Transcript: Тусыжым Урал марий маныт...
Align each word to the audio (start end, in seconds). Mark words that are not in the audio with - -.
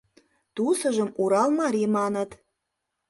Тусыжым 0.55 1.09
Урал 1.21 1.49
марий 1.59 1.89
маныт... 1.95 2.31